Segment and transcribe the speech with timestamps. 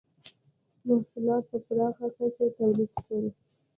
[0.87, 3.25] •محصولات په پراخه کچه تولید شول.